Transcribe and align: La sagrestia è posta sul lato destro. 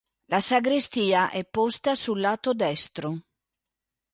La 0.29 0.39
sagrestia 0.41 1.29
è 1.29 1.45
posta 1.45 1.93
sul 1.93 2.21
lato 2.21 2.53
destro. 2.55 3.21